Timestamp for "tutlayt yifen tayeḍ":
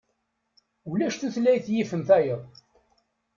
1.17-2.43